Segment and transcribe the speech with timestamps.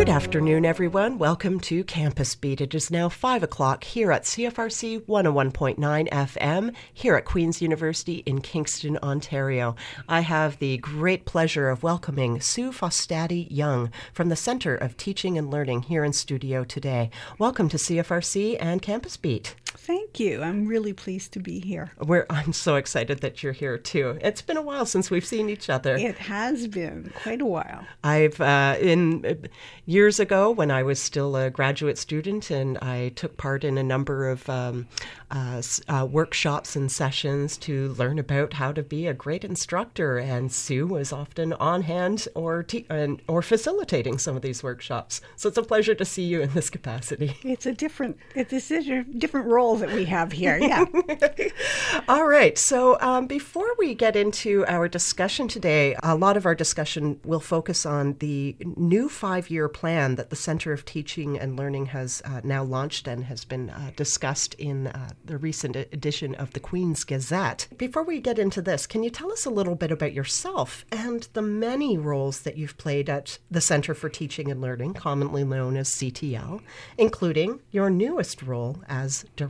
[0.00, 1.18] Good afternoon, everyone.
[1.18, 2.62] Welcome to Campus Beat.
[2.62, 8.40] It is now 5 o'clock here at CFRC 101.9 FM here at Queen's University in
[8.40, 9.76] Kingston, Ontario.
[10.08, 15.36] I have the great pleasure of welcoming Sue Fostaty Young from the Centre of Teaching
[15.36, 17.10] and Learning here in studio today.
[17.38, 19.54] Welcome to CFRC and Campus Beat.
[19.72, 20.42] Thank you.
[20.42, 21.92] I'm really pleased to be here.
[21.98, 24.18] We're, I'm so excited that you're here too.
[24.20, 25.96] It's been a while since we've seen each other.
[25.96, 27.86] It has been quite a while.
[28.02, 29.48] I've uh, in uh,
[29.86, 33.82] years ago when I was still a graduate student and I took part in a
[33.82, 34.88] number of um,
[35.30, 40.18] uh, uh, workshops and sessions to learn about how to be a great instructor.
[40.18, 42.86] And Sue was often on hand or te-
[43.28, 45.20] or facilitating some of these workshops.
[45.36, 47.36] So it's a pleasure to see you in this capacity.
[47.42, 50.58] It's a different it's a different role that we have here.
[50.58, 50.84] Yeah.
[52.08, 52.56] All right.
[52.56, 57.40] So um, before we get into our discussion today, a lot of our discussion will
[57.40, 62.40] focus on the new five-year plan that the Center of Teaching and Learning has uh,
[62.42, 67.04] now launched and has been uh, discussed in uh, the recent edition of the Queen's
[67.04, 67.68] Gazette.
[67.76, 71.28] Before we get into this, can you tell us a little bit about yourself and
[71.34, 75.76] the many roles that you've played at the Center for Teaching and Learning, commonly known
[75.76, 76.62] as CTL,
[76.96, 79.49] including your newest role as director?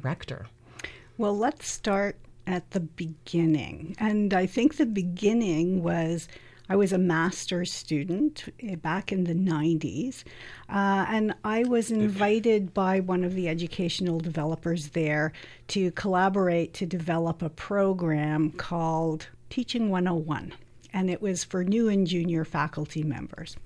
[1.18, 3.96] Well, let's start at the beginning.
[3.98, 6.28] And I think the beginning was
[6.70, 8.48] I was a master's student
[8.80, 10.22] back in the 90s,
[10.68, 15.32] uh, and I was invited by one of the educational developers there
[15.68, 20.52] to collaborate to develop a program called Teaching 101
[20.92, 23.56] and it was for new and junior faculty members.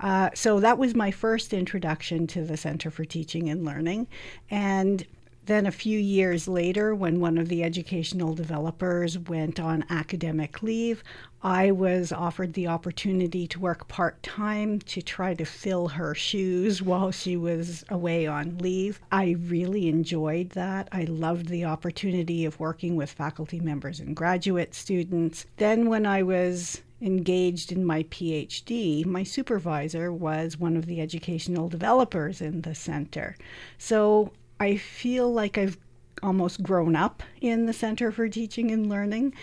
[0.00, 4.06] Uh, so that was my first introduction to the Center for Teaching and Learning.
[4.50, 5.04] And
[5.48, 11.02] then, a few years later, when one of the educational developers went on academic leave,
[11.42, 16.82] I was offered the opportunity to work part time to try to fill her shoes
[16.90, 19.00] while she was away on leave.
[19.10, 20.86] I really enjoyed that.
[20.92, 25.46] I loved the opportunity of working with faculty members and graduate students.
[25.56, 31.70] Then, when I was engaged in my PhD, my supervisor was one of the educational
[31.70, 33.34] developers in the center.
[33.78, 35.78] So I feel like I've
[36.22, 39.34] almost grown up in the Center for Teaching and Learning.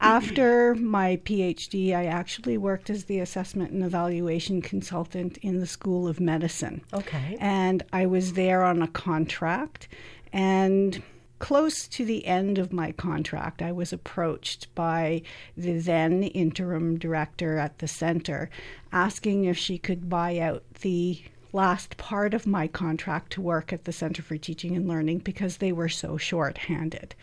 [0.00, 6.06] After my PhD, I actually worked as the assessment and evaluation consultant in the School
[6.06, 6.82] of Medicine.
[6.92, 7.38] Okay.
[7.40, 9.88] And I was there on a contract.
[10.32, 11.02] And
[11.38, 15.22] close to the end of my contract, I was approached by
[15.56, 18.50] the then interim director at the center
[18.92, 21.22] asking if she could buy out the
[21.54, 25.58] last part of my contract to work at the Center for Teaching and Learning because
[25.58, 27.14] they were so short-handed.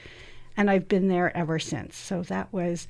[0.55, 1.95] And I've been there ever since.
[1.97, 2.87] So that was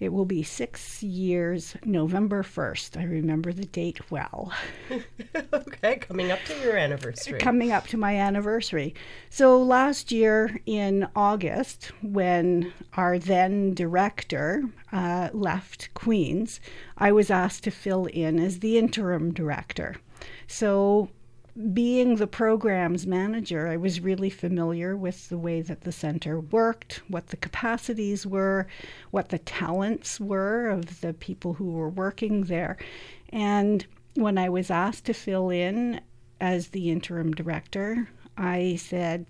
[0.00, 2.98] it will be six years, November 1st.
[2.98, 4.52] I remember the date well.
[5.54, 7.38] okay, coming up to your anniversary.
[7.38, 8.94] Coming up to my anniversary.
[9.30, 16.60] So last year in August, when our then director uh, left Queen's,
[16.98, 19.96] I was asked to fill in as the interim director.
[20.46, 21.08] So,
[21.72, 27.02] being the programs manager, I was really familiar with the way that the center worked,
[27.06, 28.66] what the capacities were,
[29.12, 32.76] what the talents were of the people who were working there.
[33.28, 36.00] And when I was asked to fill in
[36.40, 39.26] as the interim director, I said,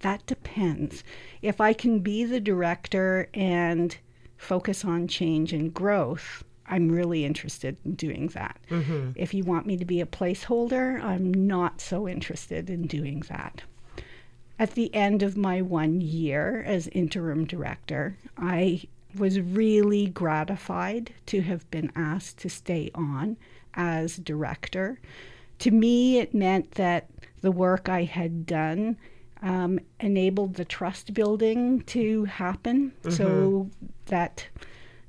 [0.00, 1.02] that depends.
[1.40, 3.96] If I can be the director and
[4.36, 8.58] focus on change and growth, I'm really interested in doing that.
[8.70, 9.10] Mm-hmm.
[9.16, 13.62] If you want me to be a placeholder, I'm not so interested in doing that.
[14.58, 18.84] At the end of my one year as interim director, I
[19.16, 23.36] was really gratified to have been asked to stay on
[23.74, 24.98] as director.
[25.60, 27.08] To me, it meant that
[27.40, 28.96] the work I had done
[29.42, 33.10] um, enabled the trust building to happen mm-hmm.
[33.10, 33.70] so
[34.06, 34.46] that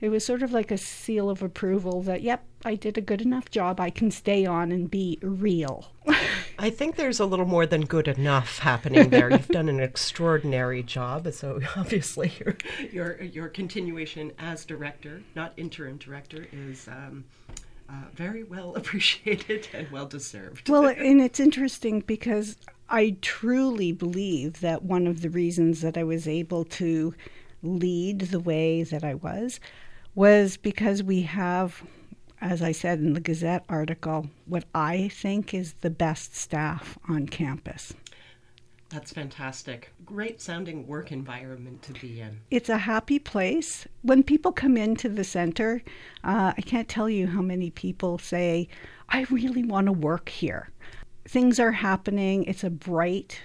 [0.06, 3.24] it was sort of like a seal of approval that, yep, I did a good
[3.24, 3.80] enough job.
[3.80, 5.88] I can stay on and be real.
[6.60, 9.32] I think there's a little more than good enough happening there.
[9.32, 12.56] You've done an extraordinary job, so obviously your
[12.92, 16.88] your your continuation as director, not interim director, is.
[16.88, 17.26] Um,
[17.88, 20.70] uh, very well appreciated and well deserved.
[20.70, 22.58] Well, and it's interesting because
[22.90, 27.14] I truly believe that one of the reasons that I was able to
[27.62, 29.60] lead the way that I was
[30.16, 31.84] was because we have,
[32.42, 37.28] as I said in the Gazette article, what I think is the best staff on
[37.28, 37.94] campus.
[38.90, 39.92] That's fantastic.
[40.06, 42.40] Great sounding work environment to be in.
[42.50, 43.88] It's a happy place.
[44.04, 45.82] When people come into the center,
[46.24, 48.70] uh, I can't tell you how many people say,
[49.10, 50.70] I really want to work here.
[51.28, 52.44] Things are happening.
[52.46, 53.42] It's a bright,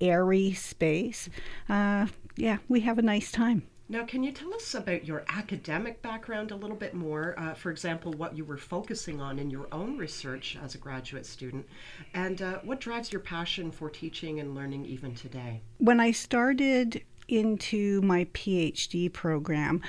[0.00, 1.28] airy space.
[1.68, 3.62] Uh, yeah, we have a nice time.
[3.88, 7.34] Now, can you tell us about your academic background a little bit more?
[7.36, 11.26] Uh, for example, what you were focusing on in your own research as a graduate
[11.26, 11.66] student,
[12.14, 15.60] and uh, what drives your passion for teaching and learning even today?
[15.78, 19.82] When I started into my PhD program,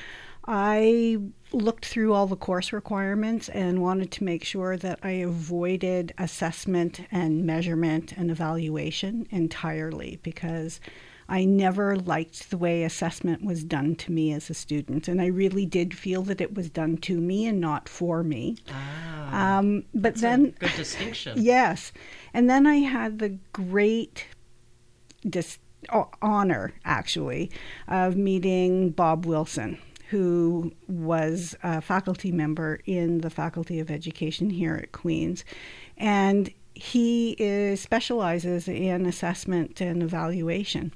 [0.45, 1.19] I
[1.53, 7.01] looked through all the course requirements and wanted to make sure that I avoided assessment
[7.11, 10.81] and measurement and evaluation entirely because
[11.29, 15.27] I never liked the way assessment was done to me as a student, and I
[15.27, 18.57] really did feel that it was done to me and not for me.
[18.69, 21.41] Ah, um, but then, good distinction.
[21.41, 21.91] yes,
[22.33, 24.27] and then I had the great
[25.27, 25.59] dis-
[26.21, 27.51] honor, actually,
[27.87, 29.77] of meeting Bob Wilson
[30.13, 35.43] who was a faculty member in the Faculty of Education here at Queen's.
[35.97, 40.91] And he is, specializes in assessment and evaluation.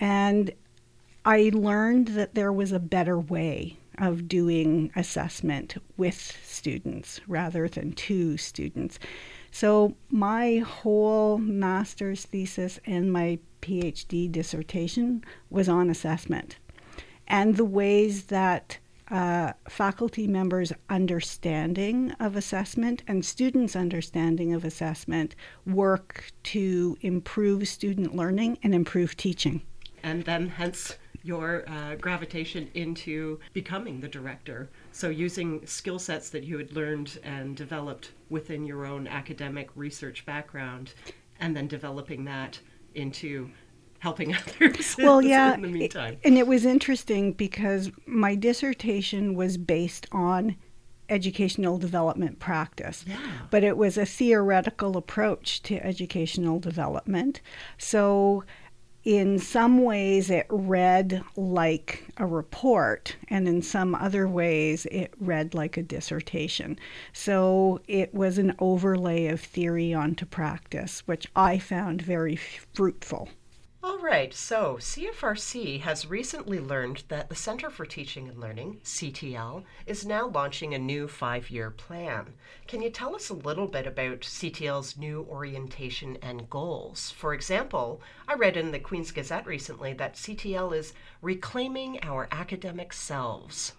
[0.00, 0.52] And
[1.24, 7.92] I learned that there was a better way of doing assessment with students rather than
[7.92, 8.98] to students.
[9.50, 16.58] So, my whole master's thesis and my PhD dissertation was on assessment
[17.28, 18.78] and the ways that
[19.10, 25.34] uh, faculty members' understanding of assessment and students' understanding of assessment
[25.66, 29.62] work to improve student learning and improve teaching.
[30.02, 34.68] And then, hence, your uh, gravitation into becoming the director.
[34.92, 40.24] So, using skill sets that you had learned and developed within your own academic research
[40.24, 40.94] background,
[41.40, 42.58] and then developing that
[42.94, 43.50] into
[43.98, 44.96] helping others.
[44.98, 45.54] Well, yeah.
[45.54, 50.56] In the meantime, and it was interesting because my dissertation was based on
[51.08, 53.04] educational development practice.
[53.06, 53.16] Yeah.
[53.50, 57.40] But it was a theoretical approach to educational development.
[57.78, 58.44] So
[59.04, 65.54] in some ways it read like a report and in some other ways it read
[65.54, 66.78] like a dissertation.
[67.12, 73.30] So it was an overlay of theory onto practice, which I found very fruitful.
[73.80, 79.62] All right, so CFRC has recently learned that the Center for Teaching and Learning, CTL,
[79.86, 82.34] is now launching a new five year plan.
[82.66, 87.12] Can you tell us a little bit about CTL's new orientation and goals?
[87.12, 90.92] For example, I read in the Queen's Gazette recently that CTL is
[91.22, 93.74] reclaiming our academic selves.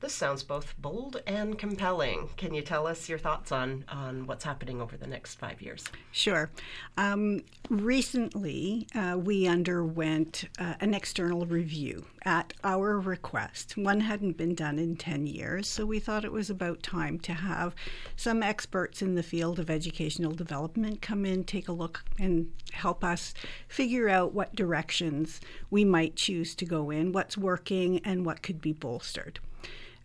[0.00, 2.28] This sounds both bold and compelling.
[2.36, 5.84] Can you tell us your thoughts on, on what's happening over the next five years?
[6.12, 6.50] Sure.
[6.98, 13.76] Um, recently, uh, we underwent uh, an external review at our request.
[13.78, 17.32] One hadn't been done in 10 years, so we thought it was about time to
[17.32, 17.74] have
[18.16, 23.02] some experts in the field of educational development come in, take a look, and help
[23.02, 23.32] us
[23.68, 28.60] figure out what directions we might choose to go in, what's working, and what could
[28.60, 29.38] be bolstered.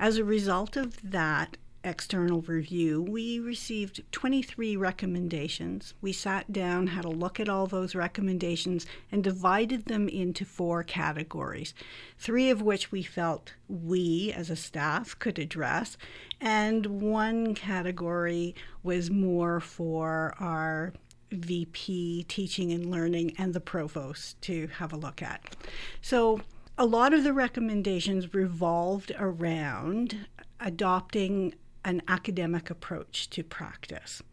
[0.01, 5.93] As a result of that external review, we received 23 recommendations.
[6.01, 10.81] We sat down, had a look at all those recommendations, and divided them into four
[10.81, 11.75] categories,
[12.17, 15.97] three of which we felt we as a staff could address,
[16.39, 20.93] and one category was more for our
[21.31, 25.55] VP teaching and learning and the provost to have a look at.
[26.01, 26.41] So
[26.81, 30.25] a lot of the recommendations revolved around
[30.59, 31.53] adopting
[31.85, 34.23] an academic approach to practice.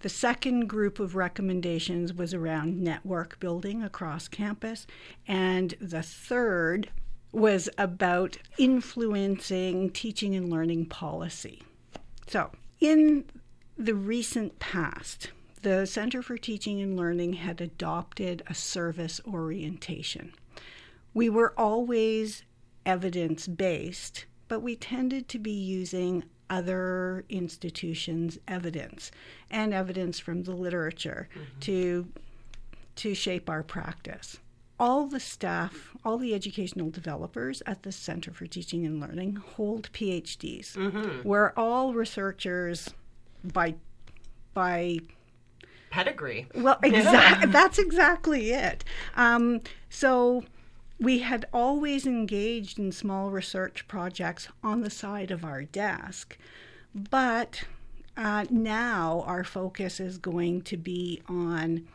[0.00, 4.86] The second group of recommendations was around network building across campus,
[5.26, 6.90] and the third
[7.32, 11.62] was about influencing teaching and learning policy.
[12.26, 13.24] So, in
[13.78, 15.30] the recent past,
[15.62, 20.34] the Center for Teaching and Learning had adopted a service orientation
[21.14, 22.42] we were always
[22.86, 29.10] evidence based, but we tended to be using other institutions' evidence
[29.50, 31.60] and evidence from the literature mm-hmm.
[31.60, 32.08] to
[32.96, 34.38] to shape our practice.
[34.80, 39.90] All the staff, all the educational developers at the Center for Teaching and Learning hold
[39.92, 40.72] PhDs.
[40.72, 41.28] Mm-hmm.
[41.28, 42.90] We're all researchers
[43.44, 43.74] by
[44.54, 44.98] by
[45.90, 46.46] pedigree.
[46.54, 47.50] Well, exactly.
[47.50, 48.84] that's exactly it.
[49.16, 49.60] Um,
[49.90, 50.44] so
[51.00, 56.36] we had always engaged in small research projects on the side of our desk,
[56.94, 57.64] but
[58.16, 61.86] uh, now our focus is going to be on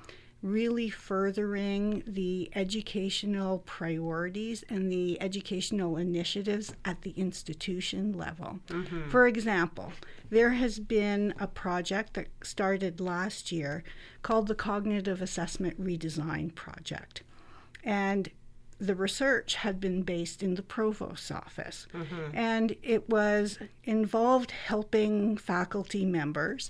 [0.42, 8.60] really furthering the educational priorities and the educational initiatives at the institution level.
[8.68, 9.10] Mm-hmm.
[9.10, 9.94] For example,
[10.30, 13.86] there has been a project that started last year
[14.22, 17.24] called the Cognitive Assessment Redesign Project.
[17.82, 18.30] And
[18.86, 22.36] the research had been based in the provost's office mm-hmm.
[22.36, 26.70] and it was involved helping faculty members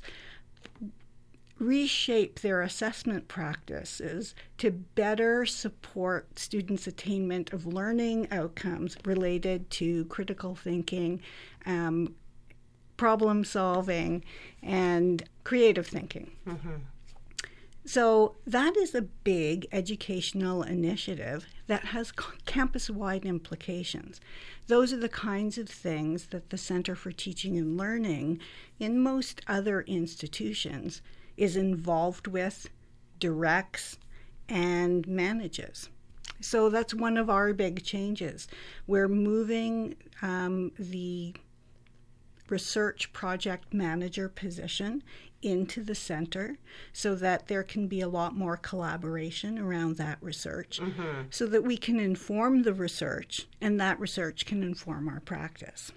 [1.60, 10.55] reshape their assessment practices to better support students' attainment of learning outcomes related to critical
[10.55, 11.22] thinking,
[11.65, 12.13] um,
[12.98, 14.24] problem solving,
[14.62, 16.32] and creative thinking.
[16.48, 16.75] Mm-hmm.
[17.85, 22.11] So, that is a big educational initiative that has
[22.45, 24.21] campus wide implications.
[24.67, 28.39] Those are the kinds of things that the Center for Teaching and Learning
[28.79, 31.01] in most other institutions
[31.35, 32.69] is involved with,
[33.19, 33.97] directs,
[34.47, 35.89] and manages.
[36.39, 38.47] So that's one of our big changes.
[38.87, 41.35] We're moving um, the
[42.49, 45.03] research project manager position
[45.43, 46.57] into the center
[46.91, 51.23] so that there can be a lot more collaboration around that research mm-hmm.
[51.29, 55.91] so that we can inform the research and that research can inform our practice.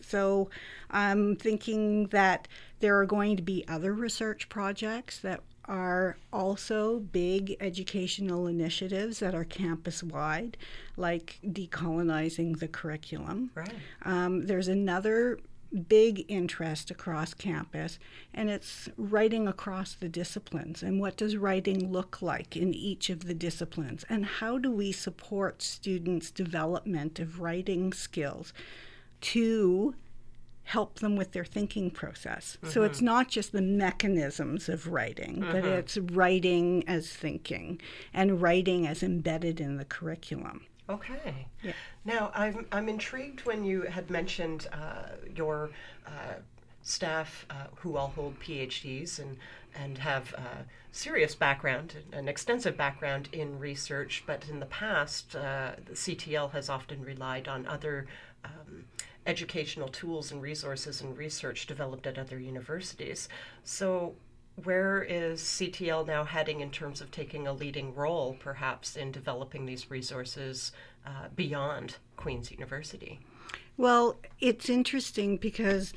[0.00, 0.48] So
[0.90, 2.48] I'm thinking that
[2.80, 9.34] there are going to be other research projects that are also big educational initiatives that
[9.34, 10.56] are campus wide,
[10.96, 13.50] like decolonizing the curriculum.
[13.54, 13.74] Right.
[14.02, 15.38] Um, there's another
[15.88, 17.98] big interest across campus,
[18.32, 20.82] and it's writing across the disciplines.
[20.82, 24.04] And what does writing look like in each of the disciplines?
[24.08, 28.52] And how do we support students' development of writing skills
[29.20, 29.94] to
[30.68, 32.58] help them with their thinking process.
[32.60, 32.68] Mm-hmm.
[32.68, 35.50] So it's not just the mechanisms of writing, mm-hmm.
[35.50, 37.80] but it's writing as thinking
[38.12, 40.66] and writing as embedded in the curriculum.
[40.88, 41.46] Okay.
[41.62, 41.72] Yeah.
[42.04, 45.70] Now, I'm, I'm intrigued when you had mentioned uh, your
[46.06, 46.34] uh,
[46.82, 49.36] staff uh, who all hold PhDs and,
[49.74, 55.72] and have a serious background, an extensive background in research, but in the past, uh,
[55.84, 58.06] the CTL has often relied on other
[58.44, 58.84] um,
[59.26, 63.28] educational tools and resources and research developed at other universities.
[63.62, 64.14] So,
[64.64, 69.66] where is CTL now heading in terms of taking a leading role, perhaps, in developing
[69.66, 70.72] these resources
[71.06, 73.20] uh, beyond Queen's University?
[73.76, 75.92] Well, it's interesting because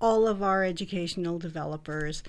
[0.00, 2.22] all of our educational developers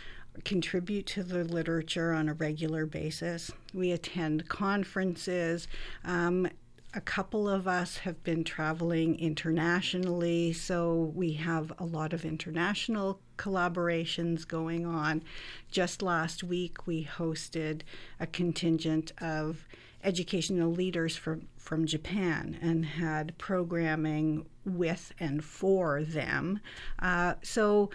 [0.43, 3.51] contribute to the literature on a regular basis.
[3.73, 5.67] We attend conferences,
[6.03, 6.47] um,
[6.93, 13.19] a couple of us have been traveling internationally, so we have a lot of international
[13.41, 15.23] collaborations going on.
[15.71, 17.81] Just last week, we hosted
[18.19, 19.67] a contingent of
[20.03, 26.59] educational leaders from, from Japan and had programming with and for them.
[26.99, 27.89] Uh, so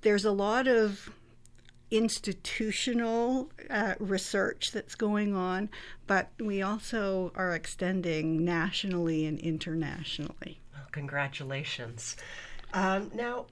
[0.00, 1.10] there's a lot of
[1.90, 5.70] institutional uh, research that's going on,
[6.06, 10.60] but we also are extending nationally and internationally.
[10.76, 12.16] Oh, congratulations.
[12.74, 13.46] Um, now,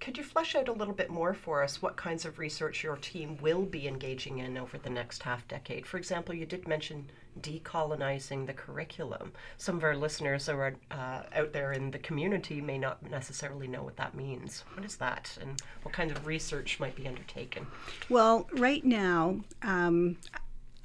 [0.00, 2.96] could you flesh out a little bit more for us what kinds of research your
[2.96, 5.86] team will be engaging in over the next half decade?
[5.86, 9.32] For example, you did mention decolonizing the curriculum.
[9.58, 13.68] Some of our listeners who are uh, out there in the community may not necessarily
[13.68, 14.64] know what that means.
[14.74, 17.66] What is that, and what kind of research might be undertaken?
[18.08, 20.16] Well, right now, um,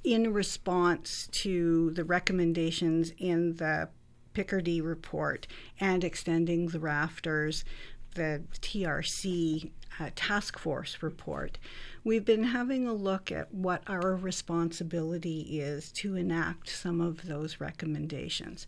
[0.04, 3.90] in response to the recommendations in the
[4.36, 5.48] PICRDI report
[5.80, 7.64] and extending the rafters,
[8.16, 9.70] the TRC
[10.00, 11.58] uh, task force report,
[12.04, 17.62] we've been having a look at what our responsibility is to enact some of those
[17.62, 18.68] recommendations.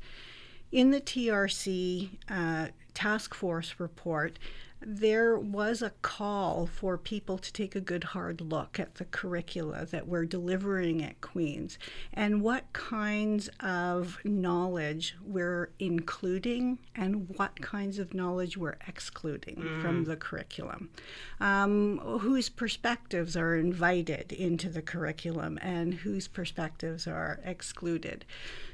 [0.72, 4.38] In the TRC uh, task force report,
[4.80, 9.86] there was a call for people to take a good hard look at the curricula
[9.86, 11.80] that we're delivering at Queen's
[12.14, 19.82] and what kinds of knowledge we're including and what kinds of knowledge we're excluding mm.
[19.82, 20.90] from the curriculum.
[21.40, 28.26] Um, whose perspectives are invited into the curriculum and whose perspectives are excluded.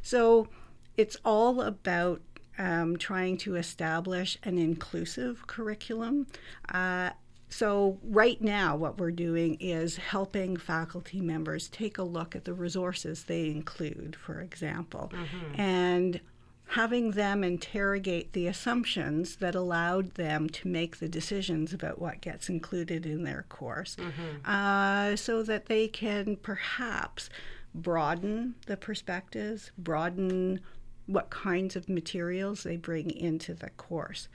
[0.01, 0.49] So
[0.97, 2.21] it's all about
[2.57, 6.27] um, trying to establish an inclusive curriculum.
[6.69, 7.11] Uh,
[7.49, 12.53] so, right now, what we're doing is helping faculty members take a look at the
[12.53, 15.61] resources they include, for example, mm-hmm.
[15.61, 16.19] and
[16.65, 22.49] having them interrogate the assumptions that allowed them to make the decisions about what gets
[22.49, 24.49] included in their course mm-hmm.
[24.49, 27.29] uh, so that they can perhaps
[27.75, 30.59] broaden the perspectives, broaden
[31.05, 34.27] what kinds of materials they bring into the course.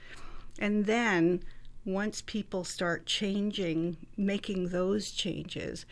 [0.59, 1.43] And then
[1.85, 5.85] once people start changing, making those changes,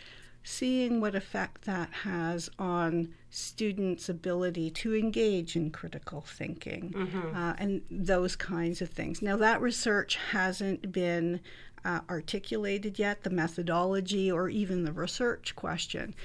[0.44, 7.36] seeing what effect that has on students' ability to engage in critical thinking mm-hmm.
[7.36, 9.22] uh, and those kinds of things.
[9.22, 11.42] Now, that research hasn't been
[11.84, 16.16] uh, articulated yet, the methodology or even the research question.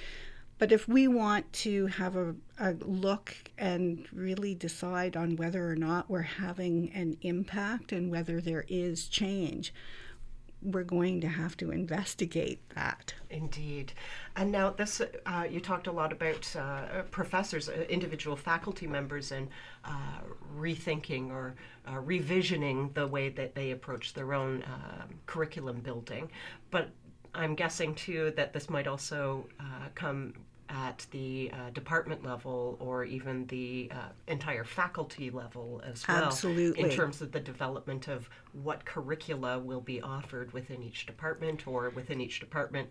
[0.62, 5.74] But if we want to have a, a, look and really decide on whether or
[5.74, 9.74] not we're having an impact and whether there is change,
[10.62, 13.12] we're going to have to investigate that.
[13.28, 13.92] Indeed.
[14.36, 19.32] And now, this uh, you talked a lot about uh, professors, uh, individual faculty members,
[19.32, 19.48] and
[19.84, 20.20] uh,
[20.56, 21.56] rethinking or
[21.88, 26.30] uh, revisioning the way that they approach their own um, curriculum building.
[26.70, 26.90] But
[27.34, 30.34] I'm guessing too that this might also uh, come
[30.72, 36.24] at the uh, department level or even the uh, entire faculty level as well.
[36.24, 36.82] Absolutely.
[36.82, 38.28] In terms of the development of
[38.62, 42.88] what curricula will be offered within each department or within each department,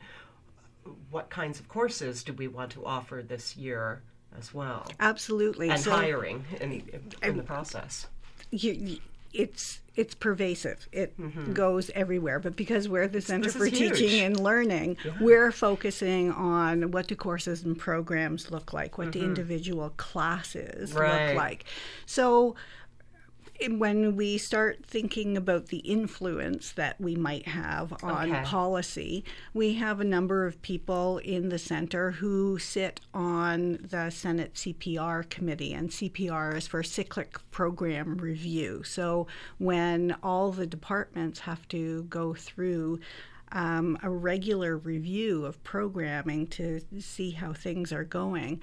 [1.10, 4.04] what kinds of courses do we want to offer this year
[4.38, 4.86] as well?
[5.00, 5.70] Absolutely.
[5.70, 8.08] And so, hiring in, in, in the process.
[8.52, 9.00] You,
[9.34, 10.88] it's it's pervasive.
[10.92, 11.52] It mm-hmm.
[11.54, 12.40] goes everywhere.
[12.40, 15.12] But because we're the Center this for Teaching and Learning, yeah.
[15.20, 19.20] we're focusing on what do courses and programs look like, what mm-hmm.
[19.20, 21.30] do individual classes right.
[21.30, 21.66] look like.
[22.06, 22.56] So
[23.70, 28.44] when we start thinking about the influence that we might have on okay.
[28.44, 34.56] policy, we have a number of people in the center who sit on the Senate
[34.56, 38.84] CPR committee, and CPR is for cyclic program review.
[38.84, 43.00] So when all the departments have to go through
[43.52, 48.62] um, a regular review of programming to see how things are going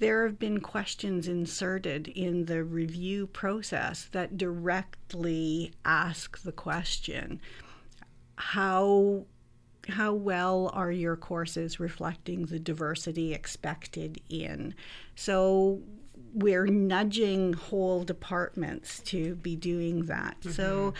[0.00, 7.38] there have been questions inserted in the review process that directly ask the question
[8.36, 9.24] how
[9.88, 14.74] how well are your courses reflecting the diversity expected in
[15.14, 15.80] so
[16.32, 20.50] we're nudging whole departments to be doing that mm-hmm.
[20.50, 20.94] so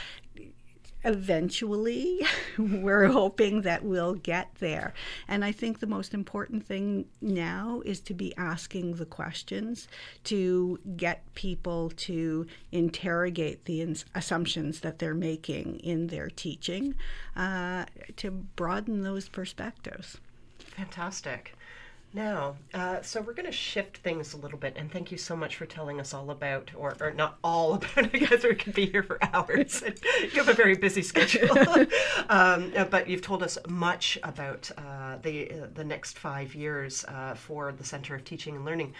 [1.04, 2.20] eventually
[2.58, 4.92] we're hoping that we'll get there.
[5.28, 9.88] And i think the most important thing now is to be asking the questions
[10.24, 16.94] to get people to interrogate the ins- assumptions that they're making in their teaching
[17.36, 17.84] uh,
[18.16, 20.18] to broaden those perspectives.
[20.58, 21.54] Fantastic
[22.12, 25.37] now, uh, so we're going to shift things a little bit, and thank you so
[25.37, 28.87] much for telling us all about, or, or not all about, because we could be
[28.87, 29.83] here for hours.
[30.23, 31.57] you have a very busy schedule,
[32.29, 37.05] um, uh, but you've told us much about uh, the uh, the next five years
[37.07, 38.94] uh, for the Center of Teaching and Learning,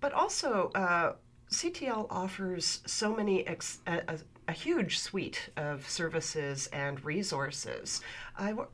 [0.00, 0.70] but also.
[0.74, 1.14] Uh,
[1.50, 3.78] CTL offers so many ex-
[4.48, 8.00] a huge suite of services and resources.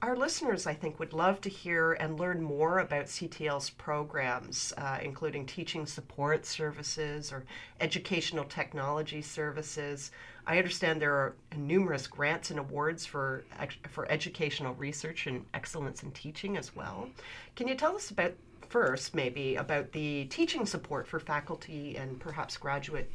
[0.02, 4.98] our listeners, I think, would love to hear and learn more about CTL's programs, uh,
[5.02, 7.44] including teaching support services or
[7.80, 10.12] educational technology services.
[10.46, 13.44] I understand there are numerous grants and awards for
[13.88, 17.08] for educational research and excellence in teaching as well.
[17.56, 18.34] Can you tell us about
[18.68, 23.10] first, maybe, about the teaching support for faculty and perhaps graduate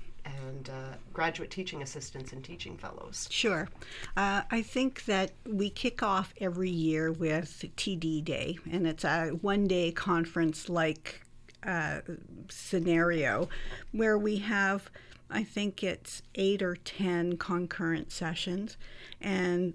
[0.47, 3.27] and uh, graduate teaching assistants and teaching fellows.
[3.31, 3.67] Sure.
[4.15, 9.29] Uh, I think that we kick off every year with TD Day, and it's a
[9.41, 11.21] one day conference like
[11.65, 12.01] uh,
[12.49, 13.49] scenario
[13.91, 14.89] where we have,
[15.29, 18.77] I think it's eight or 10 concurrent sessions,
[19.21, 19.73] and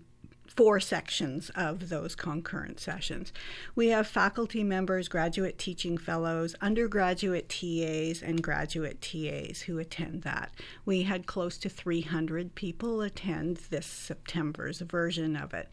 [0.57, 3.33] four sections of those concurrent sessions.
[3.75, 10.53] We have faculty members, graduate teaching fellows, undergraduate TAs, and graduate TAs who attend that.
[10.85, 15.69] We had close to 300 people attend this September's version of it.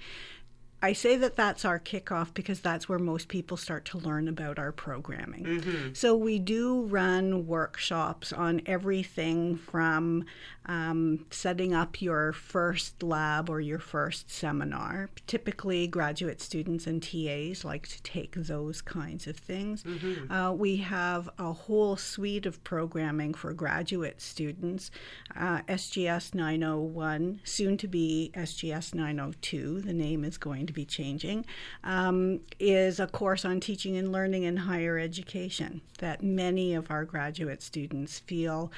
[0.84, 4.58] I say that that's our kickoff because that's where most people start to learn about
[4.58, 5.46] our programming.
[5.46, 5.94] Mm-hmm.
[5.94, 10.26] So we do run workshops on everything from
[10.66, 15.10] um, setting up your first lab or your first seminar.
[15.28, 19.84] Typically, graduate students and TAs like to take those kinds of things.
[19.84, 20.32] Mm-hmm.
[20.32, 24.92] Uh, we have a whole suite of programming for graduate students
[25.36, 29.82] uh, SGS 901, soon to be SGS 902.
[29.82, 31.46] The name is going to be changing,
[31.84, 37.06] um, is a course on teaching and learning in higher education that many of our
[37.06, 38.72] graduate students feel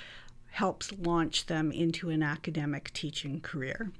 [0.53, 3.91] helps launch them into an academic teaching career.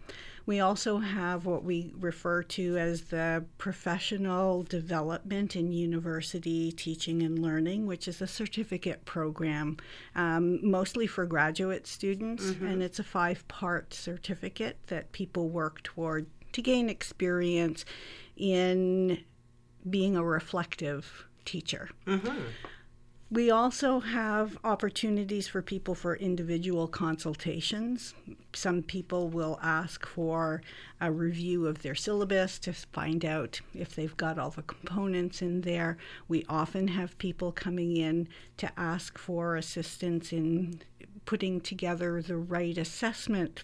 [0.46, 7.39] We also have what we refer to as the professional development in university teaching and
[7.39, 9.78] learning, which is a certificate program
[10.16, 12.44] um, mostly for graduate students.
[12.44, 12.68] Mm-hmm.
[12.68, 17.84] And it's a five part certificate that people work toward to gain experience
[18.38, 19.24] in
[19.89, 21.89] being a reflective teacher.
[22.06, 22.38] Mm-hmm.
[23.34, 28.13] We also have opportunities for people for individual consultations.
[28.54, 30.62] Some people will ask for
[31.02, 35.62] a review of their syllabus to find out if they've got all the components in
[35.62, 35.98] there.
[36.28, 40.84] We often have people coming in to ask for assistance in
[41.26, 43.63] putting together the right assessment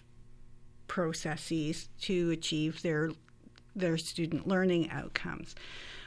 [0.88, 3.12] processes to achieve their
[3.76, 5.54] their student learning outcomes.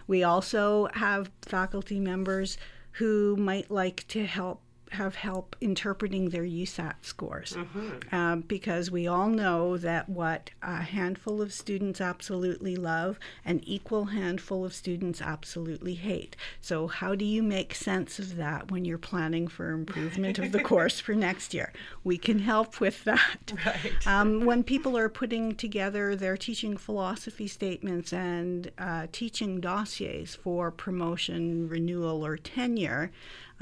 [0.06, 2.58] We also have faculty members
[2.94, 4.63] who might like to help
[4.94, 8.16] have help interpreting their USAT scores mm-hmm.
[8.16, 14.06] um, because we all know that what a handful of students absolutely love, an equal
[14.06, 16.36] handful of students absolutely hate.
[16.62, 20.64] So, how do you make sense of that when you're planning for improvement of the
[20.72, 21.74] course for next year?
[22.04, 23.54] We can help with that.
[23.66, 24.08] Right.
[24.08, 30.72] Um, when people are putting together their teaching philosophy statements and uh, teaching dossiers for
[30.72, 33.12] promotion, renewal, or tenure,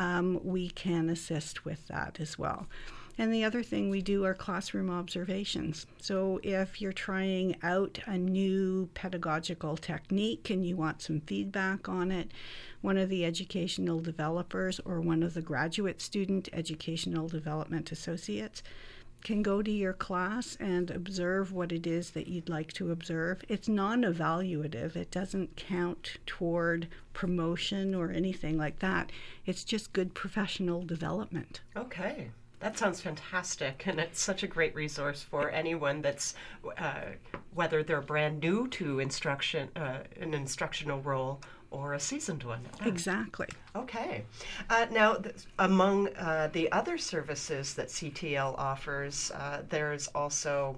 [0.01, 2.65] um, we can assist with that as well.
[3.19, 5.85] And the other thing we do are classroom observations.
[6.01, 12.11] So if you're trying out a new pedagogical technique and you want some feedback on
[12.11, 12.31] it,
[12.81, 18.63] one of the educational developers or one of the graduate student educational development associates
[19.23, 23.43] can go to your class and observe what it is that you'd like to observe.
[23.47, 29.11] It's non evaluative, it doesn't count toward promotion or anything like that.
[29.45, 31.61] It's just good professional development.
[31.75, 32.29] Okay.
[32.61, 36.35] That sounds fantastic, and it's such a great resource for anyone that's,
[36.77, 37.05] uh,
[37.55, 42.61] whether they're brand new to instruction, uh, an instructional role, or a seasoned one.
[42.85, 43.47] Exactly.
[43.75, 44.25] Okay.
[44.69, 50.77] Uh, now, th- among uh, the other services that CTL offers, uh, there's also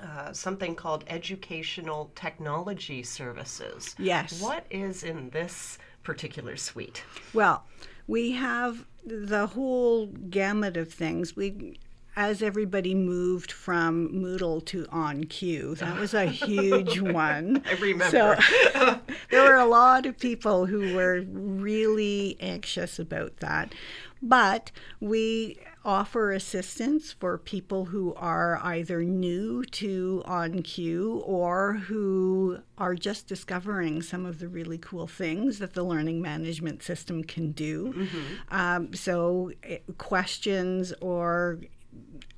[0.00, 3.94] uh, something called educational technology services.
[3.98, 4.40] Yes.
[4.40, 7.02] What is in this particular suite?
[7.32, 7.64] Well,
[8.06, 11.36] we have the whole gamut of things.
[11.36, 11.78] We
[12.16, 15.78] as everybody moved from Moodle to OnQ.
[15.78, 17.62] that was a huge one.
[17.66, 18.40] I remember.
[18.40, 19.00] So
[19.30, 23.74] there were a lot of people who were really anxious about that.
[24.22, 32.94] But we offer assistance for people who are either new to OnQ or who are
[32.94, 37.92] just discovering some of the really cool things that the learning management system can do.
[37.92, 38.18] Mm-hmm.
[38.48, 41.58] Um, so, eh, questions or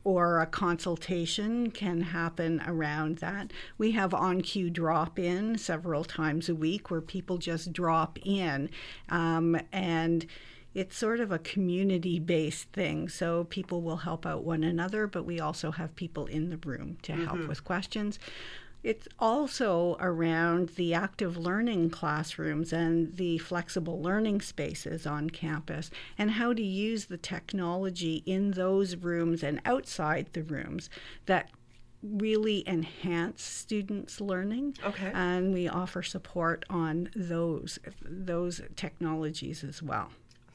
[0.04, 3.52] or a consultation can happen around that.
[3.76, 8.70] We have OnQ drop in several times a week where people just drop in
[9.08, 10.26] um, and
[10.74, 13.08] it's sort of a community based thing.
[13.08, 16.98] So people will help out one another, but we also have people in the room
[17.02, 17.48] to help mm-hmm.
[17.48, 18.20] with questions.
[18.86, 26.30] It's also around the active learning classrooms and the flexible learning spaces on campus and
[26.30, 30.88] how to use the technology in those rooms and outside the rooms
[31.24, 31.50] that
[32.00, 34.76] really enhance students' learning.
[34.84, 35.10] Okay.
[35.12, 40.12] And we offer support on those those technologies as well.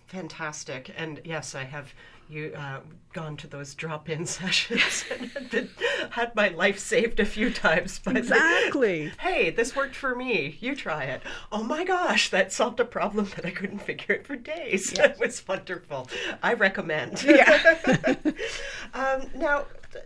[0.08, 0.94] Fantastic.
[0.96, 1.94] And yes, I have
[2.32, 2.80] you uh,
[3.14, 5.70] gone to those drop-in sessions and been,
[6.12, 8.00] had my life saved a few times.
[8.04, 9.12] But exactly.
[9.20, 10.58] hey, this worked for me.
[10.60, 11.22] You try it.
[11.52, 14.94] Oh my gosh, that solved a problem that I couldn't figure it for days.
[14.96, 15.12] Yes.
[15.12, 16.08] It was wonderful.
[16.42, 17.24] I recommend.
[17.24, 17.76] Yeah.
[18.94, 19.66] um, now,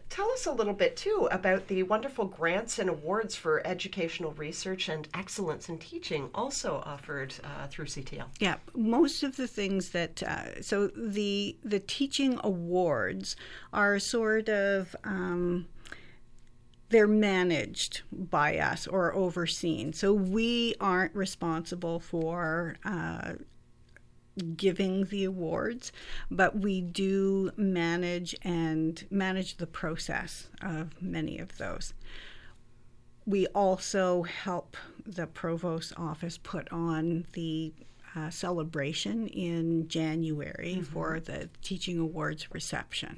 [0.10, 4.90] tell us a little bit too about the wonderful grants and awards for educational research
[4.90, 8.26] and excellence in teaching, also offered uh, through CTL.
[8.40, 13.36] Yeah, most of the things that uh, so the the teaching awards
[13.74, 14.96] are sort of.
[15.04, 15.68] Um,
[16.90, 19.92] they're managed by us or overseen.
[19.92, 23.34] So we aren't responsible for uh,
[24.56, 25.92] giving the awards,
[26.30, 31.94] but we do manage and manage the process of many of those.
[33.26, 37.74] We also help the provost office put on the
[38.16, 40.84] uh, celebration in January mm-hmm.
[40.84, 43.18] for the Teaching Awards reception.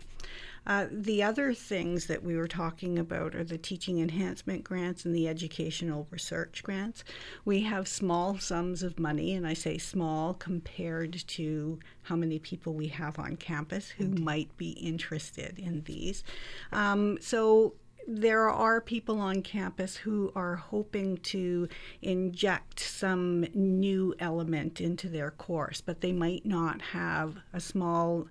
[0.68, 5.16] Uh, the other things that we were talking about are the teaching enhancement grants and
[5.16, 7.06] the educational research grants.
[7.46, 12.74] We have small sums of money, and I say small compared to how many people
[12.74, 16.26] we have on campus who might be interested in these.
[16.74, 17.76] Um, so
[18.06, 21.70] there are people on campus who are hoping to
[22.02, 28.28] inject some new element into their course, but they might not have a small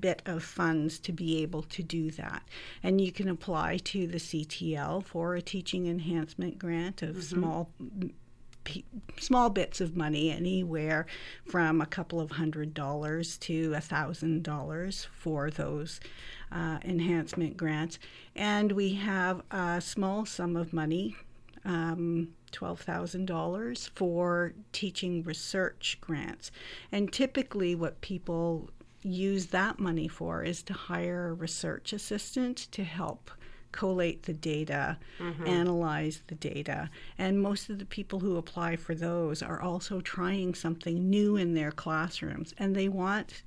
[0.00, 2.42] bit of funds to be able to do that.
[2.82, 7.20] And you can apply to the CTL for a teaching enhancement grant of mm-hmm.
[7.20, 7.70] small
[9.18, 11.04] small bits of money anywhere
[11.44, 15.98] from a couple of hundred dollars to a thousand dollars for those
[16.52, 17.98] uh, enhancement grants
[18.36, 21.16] and we have a small sum of money
[21.64, 26.50] um, $12,000 for teaching research grants.
[26.90, 28.70] And typically, what people
[29.02, 33.30] use that money for is to hire a research assistant to help
[33.72, 35.46] collate the data, mm-hmm.
[35.46, 36.90] analyze the data.
[37.18, 41.54] And most of the people who apply for those are also trying something new in
[41.54, 43.42] their classrooms and they want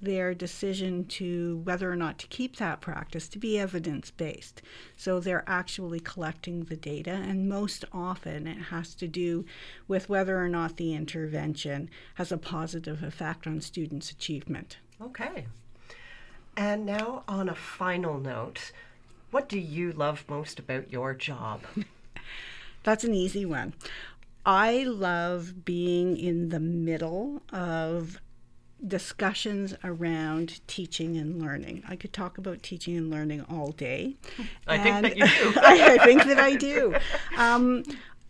[0.00, 4.62] their decision to whether or not to keep that practice to be evidence based.
[4.96, 9.46] So they're actually collecting the data, and most often it has to do
[9.88, 14.76] with whether or not the intervention has a positive effect on students' achievement.
[15.00, 15.46] Okay.
[16.56, 18.72] And now, on a final note,
[19.30, 21.62] what do you love most about your job?
[22.82, 23.74] That's an easy one.
[24.46, 28.20] I love being in the middle of
[28.86, 31.82] discussions around teaching and learning.
[31.88, 34.14] I could talk about teaching and learning all day.
[34.66, 35.60] I think that you do.
[35.60, 36.94] I, I, think that I do.
[37.36, 37.82] Um,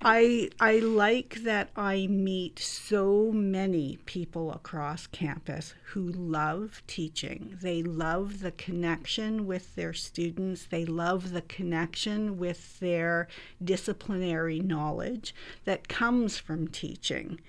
[0.03, 7.57] I I like that I meet so many people across campus who love teaching.
[7.61, 10.67] They love the connection with their students.
[10.67, 13.27] They love the connection with their
[13.63, 17.41] disciplinary knowledge that comes from teaching.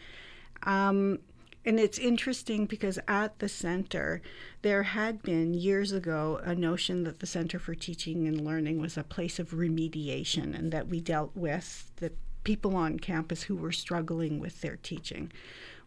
[0.63, 1.19] Um,
[1.65, 4.21] and it's interesting because at the center,
[4.61, 8.97] there had been years ago a notion that the Center for Teaching and Learning was
[8.97, 12.13] a place of remediation and that we dealt with the
[12.47, 15.29] people on campus who were struggling with their teaching.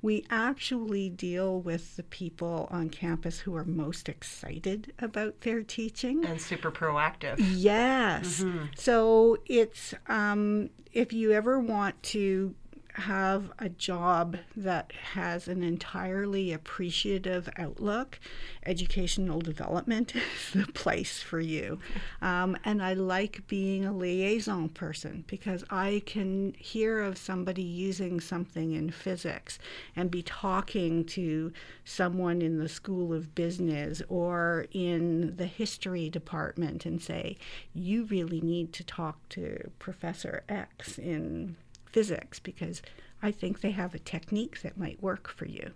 [0.03, 6.23] We actually deal with the people on campus who are most excited about their teaching
[6.27, 7.37] and super proactive.
[7.39, 8.43] Yes.
[8.43, 8.67] Mm-hmm.
[8.77, 12.55] So it's um, if you ever want to
[13.01, 18.19] have a job that has an entirely appreciative outlook,
[18.65, 21.79] educational development is the place for you.
[22.23, 28.21] Um, and I like being a liaison person because I can hear of somebody using
[28.21, 29.59] something in physics
[29.97, 31.53] and be talking to
[31.85, 37.37] someone in the School of Business or in the history department and say,
[37.75, 41.57] you really need to talk to Professor X in
[41.93, 42.83] physics because
[43.23, 45.73] I think they have a technique that might work for you.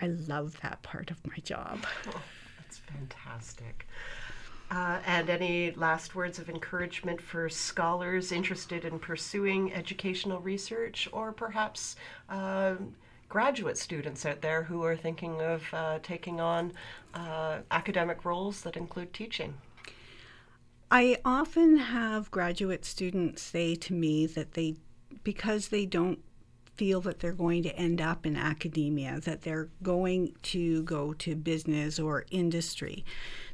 [0.00, 1.86] I love that part of my job.
[2.08, 2.20] Oh,
[2.58, 3.86] that's fantastic.
[4.70, 11.32] Uh, and any last words of encouragement for scholars interested in pursuing educational research or
[11.32, 11.96] perhaps
[12.28, 12.74] uh,
[13.28, 16.72] graduate students out there who are thinking of uh, taking on
[17.14, 19.54] uh, academic roles that include teaching?
[20.90, 24.76] I often have graduate students say to me that they
[25.22, 26.18] because they don't
[26.74, 31.36] feel that they're going to end up in academia, that they're going to go to
[31.36, 33.04] business or industry,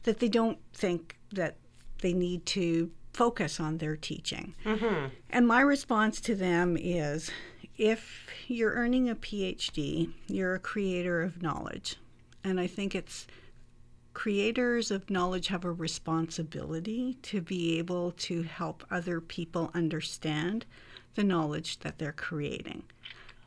[0.05, 1.57] that they don't think that
[2.01, 4.55] they need to focus on their teaching.
[4.65, 5.07] Mm-hmm.
[5.29, 7.31] And my response to them is
[7.77, 11.97] if you're earning a PhD, you're a creator of knowledge.
[12.43, 13.27] And I think it's
[14.15, 20.65] creators of knowledge have a responsibility to be able to help other people understand
[21.15, 22.85] the knowledge that they're creating.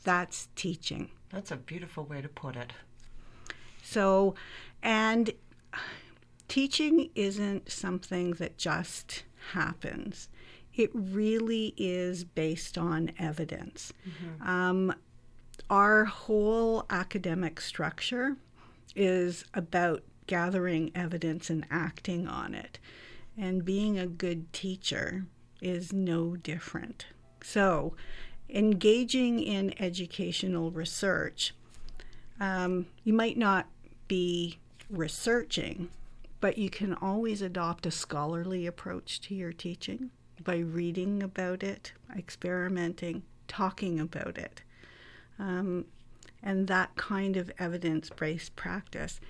[0.04, 1.10] That's teaching.
[1.30, 2.74] That's a beautiful way to put it.
[3.82, 4.36] So,
[4.82, 5.32] and
[6.48, 10.30] teaching isn't something that just happens.
[10.76, 13.94] It really is based on evidence.
[14.08, 14.50] Mm-hmm.
[14.50, 14.96] Um,
[15.70, 18.38] our whole academic structure
[18.96, 22.80] is about gathering evidence and acting on it.
[23.38, 25.26] And being a good teacher
[25.62, 27.08] is no different.
[27.44, 27.94] So,
[28.50, 31.54] engaging in educational research,
[32.40, 33.68] um, you might not
[34.08, 34.58] be
[34.90, 35.90] researching,
[36.40, 40.10] but you can always adopt a scholarly approach to your teaching
[40.44, 44.62] by reading about it, experimenting, talking about it.
[45.38, 45.86] Um,
[46.46, 49.22] And that kind of evidence based practice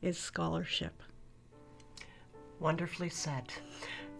[0.00, 1.02] is scholarship.
[2.60, 3.52] Wonderfully said.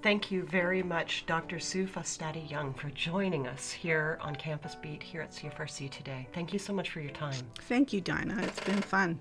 [0.03, 1.59] Thank you very much, Dr.
[1.59, 6.27] Sue Fostaty Young, for joining us here on Campus Beat here at CFRC today.
[6.33, 7.35] Thank you so much for your time.
[7.69, 8.43] Thank you, Dinah.
[8.43, 9.19] It's been fun.